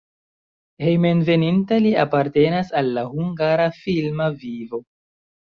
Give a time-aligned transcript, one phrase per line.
[0.85, 4.83] Hejmenveninta li apartenas al la hungara filma vivo.